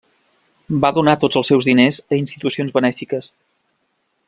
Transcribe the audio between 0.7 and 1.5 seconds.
Va donar tots